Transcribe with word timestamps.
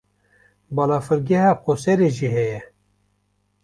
Balafirgeha 0.75 1.49
Qoserê 1.63 2.09
jî 2.17 2.29
heye. 2.35 2.59